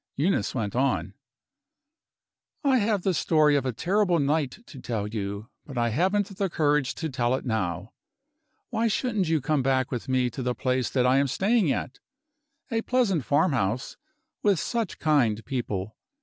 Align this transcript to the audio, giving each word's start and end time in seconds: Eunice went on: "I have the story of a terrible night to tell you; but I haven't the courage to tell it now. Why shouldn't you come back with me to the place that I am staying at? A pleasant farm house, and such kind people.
Eunice 0.15 0.55
went 0.55 0.75
on: 0.75 1.13
"I 2.63 2.79
have 2.79 3.03
the 3.03 3.13
story 3.13 3.55
of 3.55 3.67
a 3.67 3.71
terrible 3.71 4.17
night 4.17 4.63
to 4.65 4.81
tell 4.81 5.05
you; 5.07 5.49
but 5.63 5.77
I 5.77 5.89
haven't 5.89 6.25
the 6.39 6.49
courage 6.49 6.95
to 6.95 7.07
tell 7.07 7.35
it 7.35 7.45
now. 7.45 7.93
Why 8.71 8.87
shouldn't 8.87 9.29
you 9.29 9.41
come 9.41 9.61
back 9.61 9.91
with 9.91 10.09
me 10.09 10.31
to 10.31 10.41
the 10.41 10.55
place 10.55 10.89
that 10.89 11.05
I 11.05 11.17
am 11.17 11.27
staying 11.27 11.71
at? 11.71 11.99
A 12.71 12.81
pleasant 12.81 13.25
farm 13.25 13.51
house, 13.53 13.95
and 14.43 14.57
such 14.57 14.97
kind 14.97 15.45
people. 15.45 15.95